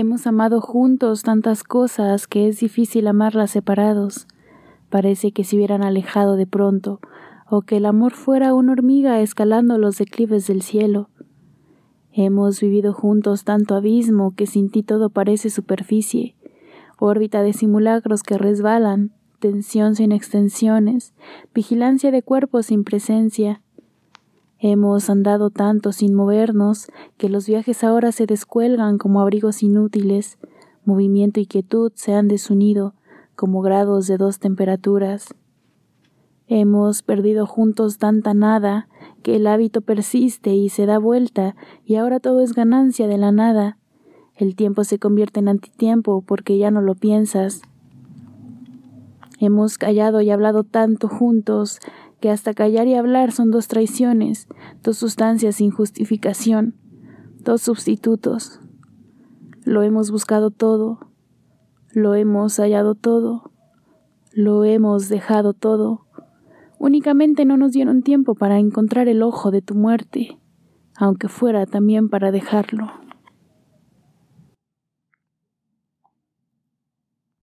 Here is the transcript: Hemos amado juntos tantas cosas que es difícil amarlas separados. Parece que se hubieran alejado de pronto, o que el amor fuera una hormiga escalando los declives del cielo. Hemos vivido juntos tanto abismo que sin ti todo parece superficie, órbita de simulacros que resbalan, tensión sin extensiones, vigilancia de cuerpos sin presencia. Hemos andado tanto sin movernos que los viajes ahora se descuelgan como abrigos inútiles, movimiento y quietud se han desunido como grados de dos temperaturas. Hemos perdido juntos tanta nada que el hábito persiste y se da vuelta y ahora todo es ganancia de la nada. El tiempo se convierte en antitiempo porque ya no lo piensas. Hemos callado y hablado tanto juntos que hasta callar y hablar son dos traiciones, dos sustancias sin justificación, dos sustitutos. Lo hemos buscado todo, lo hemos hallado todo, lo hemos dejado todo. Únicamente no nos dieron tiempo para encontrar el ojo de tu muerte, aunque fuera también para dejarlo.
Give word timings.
Hemos 0.00 0.26
amado 0.26 0.62
juntos 0.62 1.24
tantas 1.24 1.62
cosas 1.62 2.26
que 2.26 2.48
es 2.48 2.58
difícil 2.58 3.06
amarlas 3.06 3.50
separados. 3.50 4.26
Parece 4.88 5.30
que 5.30 5.44
se 5.44 5.56
hubieran 5.56 5.82
alejado 5.82 6.36
de 6.36 6.46
pronto, 6.46 7.00
o 7.50 7.60
que 7.60 7.76
el 7.76 7.84
amor 7.84 8.14
fuera 8.14 8.54
una 8.54 8.72
hormiga 8.72 9.20
escalando 9.20 9.76
los 9.76 9.98
declives 9.98 10.46
del 10.46 10.62
cielo. 10.62 11.10
Hemos 12.14 12.62
vivido 12.62 12.94
juntos 12.94 13.44
tanto 13.44 13.74
abismo 13.74 14.34
que 14.34 14.46
sin 14.46 14.70
ti 14.70 14.82
todo 14.82 15.10
parece 15.10 15.50
superficie, 15.50 16.34
órbita 16.98 17.42
de 17.42 17.52
simulacros 17.52 18.22
que 18.22 18.38
resbalan, 18.38 19.12
tensión 19.38 19.96
sin 19.96 20.12
extensiones, 20.12 21.12
vigilancia 21.52 22.10
de 22.10 22.22
cuerpos 22.22 22.64
sin 22.68 22.84
presencia. 22.84 23.60
Hemos 24.62 25.08
andado 25.08 25.48
tanto 25.48 25.90
sin 25.90 26.12
movernos 26.12 26.92
que 27.16 27.30
los 27.30 27.46
viajes 27.46 27.82
ahora 27.82 28.12
se 28.12 28.26
descuelgan 28.26 28.98
como 28.98 29.22
abrigos 29.22 29.62
inútiles, 29.62 30.36
movimiento 30.84 31.40
y 31.40 31.46
quietud 31.46 31.92
se 31.94 32.12
han 32.12 32.28
desunido 32.28 32.92
como 33.36 33.62
grados 33.62 34.06
de 34.06 34.18
dos 34.18 34.38
temperaturas. 34.38 35.34
Hemos 36.46 37.00
perdido 37.00 37.46
juntos 37.46 37.96
tanta 37.96 38.34
nada 38.34 38.86
que 39.22 39.36
el 39.36 39.46
hábito 39.46 39.80
persiste 39.80 40.54
y 40.54 40.68
se 40.68 40.84
da 40.84 40.98
vuelta 40.98 41.56
y 41.86 41.94
ahora 41.94 42.20
todo 42.20 42.42
es 42.42 42.52
ganancia 42.52 43.06
de 43.06 43.16
la 43.16 43.32
nada. 43.32 43.78
El 44.36 44.56
tiempo 44.56 44.84
se 44.84 44.98
convierte 44.98 45.40
en 45.40 45.48
antitiempo 45.48 46.20
porque 46.20 46.58
ya 46.58 46.70
no 46.70 46.82
lo 46.82 46.94
piensas. 46.94 47.62
Hemos 49.38 49.78
callado 49.78 50.20
y 50.20 50.28
hablado 50.30 50.64
tanto 50.64 51.08
juntos 51.08 51.80
que 52.20 52.30
hasta 52.30 52.54
callar 52.54 52.86
y 52.86 52.94
hablar 52.94 53.32
son 53.32 53.50
dos 53.50 53.68
traiciones, 53.68 54.46
dos 54.82 54.98
sustancias 54.98 55.56
sin 55.56 55.70
justificación, 55.70 56.74
dos 57.42 57.62
sustitutos. 57.62 58.60
Lo 59.64 59.82
hemos 59.82 60.10
buscado 60.10 60.50
todo, 60.50 61.10
lo 61.92 62.14
hemos 62.14 62.56
hallado 62.58 62.94
todo, 62.94 63.50
lo 64.32 64.64
hemos 64.64 65.08
dejado 65.08 65.54
todo. 65.54 66.06
Únicamente 66.78 67.44
no 67.44 67.56
nos 67.56 67.72
dieron 67.72 68.02
tiempo 68.02 68.34
para 68.34 68.58
encontrar 68.58 69.08
el 69.08 69.22
ojo 69.22 69.50
de 69.50 69.62
tu 69.62 69.74
muerte, 69.74 70.38
aunque 70.96 71.28
fuera 71.28 71.66
también 71.66 72.08
para 72.08 72.30
dejarlo. 72.30 72.90